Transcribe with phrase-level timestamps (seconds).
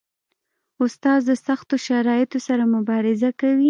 [0.83, 3.59] استاد د سختو شرایطو سره مبارزه کوي.